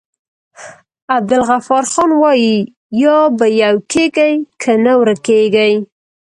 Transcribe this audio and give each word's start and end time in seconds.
عبدالغفارخان 1.15 2.09
وايي: 2.21 2.55
یا 3.03 3.17
به 3.37 3.45
يو 3.63 3.75
کيږي 3.91 4.31
که 4.61 4.71
نه 4.85 4.93
ورکيږی. 5.01 5.73